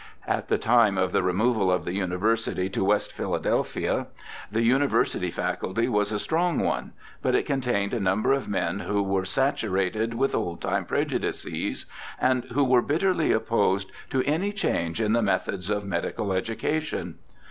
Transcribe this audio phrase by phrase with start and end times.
[0.25, 4.07] At the time of the removal of the University to West Philadelphia
[4.51, 9.03] the University Faculty was a strong one, but it contained a number of men who
[9.03, 11.85] were satu rated with old time prejudices,
[12.19, 17.19] and who were bitterly opposed to any change in the methods of medical education.